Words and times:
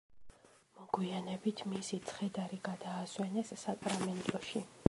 მოგვიანებით 0.77 1.61
მისი 1.75 2.01
ცხედარი 2.09 2.61
გადაასვენეს 2.71 3.57
საკრამენტოში. 3.69 4.69